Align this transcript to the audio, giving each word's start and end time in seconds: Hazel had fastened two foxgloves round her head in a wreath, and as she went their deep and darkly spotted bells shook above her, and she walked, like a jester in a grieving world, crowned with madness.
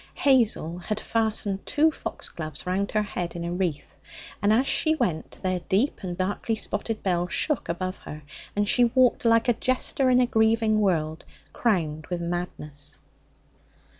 Hazel 0.15 0.79
had 0.79 0.99
fastened 0.99 1.63
two 1.63 1.91
foxgloves 1.91 2.65
round 2.65 2.89
her 2.89 3.03
head 3.03 3.35
in 3.35 3.45
a 3.45 3.53
wreath, 3.53 3.99
and 4.41 4.51
as 4.51 4.67
she 4.67 4.95
went 4.95 5.37
their 5.43 5.59
deep 5.69 6.01
and 6.01 6.17
darkly 6.17 6.55
spotted 6.55 7.03
bells 7.03 7.31
shook 7.33 7.69
above 7.69 7.97
her, 7.97 8.23
and 8.55 8.67
she 8.67 8.85
walked, 8.85 9.25
like 9.25 9.47
a 9.47 9.53
jester 9.53 10.09
in 10.09 10.19
a 10.19 10.25
grieving 10.25 10.79
world, 10.81 11.23
crowned 11.53 12.07
with 12.07 12.19
madness. 12.19 12.97